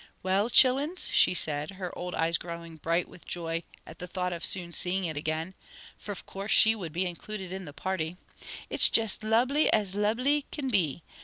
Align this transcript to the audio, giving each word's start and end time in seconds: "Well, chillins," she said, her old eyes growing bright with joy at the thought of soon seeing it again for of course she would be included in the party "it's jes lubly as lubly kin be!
"Well, 0.23 0.49
chillins," 0.49 1.09
she 1.11 1.35
said, 1.35 1.69
her 1.73 1.95
old 1.95 2.15
eyes 2.15 2.39
growing 2.39 2.77
bright 2.77 3.07
with 3.07 3.23
joy 3.27 3.61
at 3.85 3.99
the 3.99 4.07
thought 4.07 4.33
of 4.33 4.43
soon 4.43 4.73
seeing 4.73 5.05
it 5.05 5.15
again 5.15 5.53
for 5.95 6.11
of 6.11 6.25
course 6.25 6.49
she 6.51 6.73
would 6.73 6.91
be 6.91 7.05
included 7.05 7.53
in 7.53 7.65
the 7.65 7.71
party 7.71 8.17
"it's 8.67 8.89
jes 8.91 9.19
lubly 9.21 9.69
as 9.71 9.93
lubly 9.93 10.45
kin 10.49 10.69
be! 10.71 11.03